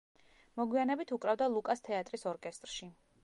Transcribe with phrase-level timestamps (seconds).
[0.59, 2.91] მოგვიანებით უკრავდა ლუკას თეატრის ორკესტრში.